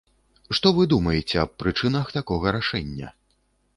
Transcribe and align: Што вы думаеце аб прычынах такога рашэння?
Што 0.59 0.69
вы 0.77 0.85
думаеце 0.93 1.37
аб 1.43 1.53
прычынах 1.65 2.05
такога 2.19 2.57
рашэння? 2.59 3.13